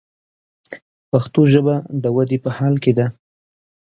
[1.09, 3.05] پښتو ژبه د ودې په حال کښې ده.